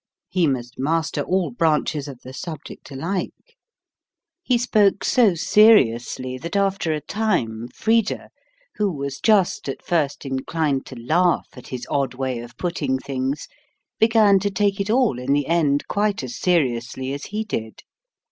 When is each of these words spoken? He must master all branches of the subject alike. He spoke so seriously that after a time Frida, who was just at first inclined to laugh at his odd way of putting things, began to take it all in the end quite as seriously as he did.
He 0.29 0.47
must 0.47 0.79
master 0.79 1.21
all 1.21 1.51
branches 1.51 2.07
of 2.07 2.21
the 2.21 2.33
subject 2.33 2.89
alike. 2.89 3.55
He 4.41 4.57
spoke 4.57 5.03
so 5.03 5.35
seriously 5.35 6.39
that 6.39 6.55
after 6.55 6.91
a 6.91 6.99
time 7.01 7.67
Frida, 7.67 8.29
who 8.77 8.91
was 8.91 9.19
just 9.19 9.69
at 9.69 9.85
first 9.85 10.25
inclined 10.25 10.87
to 10.87 10.95
laugh 10.99 11.49
at 11.53 11.67
his 11.67 11.85
odd 11.87 12.15
way 12.15 12.39
of 12.39 12.57
putting 12.57 12.97
things, 12.97 13.47
began 13.99 14.39
to 14.39 14.49
take 14.49 14.79
it 14.81 14.89
all 14.89 15.19
in 15.19 15.33
the 15.33 15.45
end 15.45 15.87
quite 15.87 16.23
as 16.23 16.35
seriously 16.35 17.13
as 17.13 17.25
he 17.25 17.43
did. 17.43 17.83